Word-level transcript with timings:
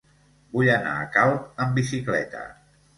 Vull 0.57 0.71
anar 0.77 0.95
a 1.01 1.05
Calp 1.19 1.47
amb 1.67 1.81
bicicleta. 1.83 2.47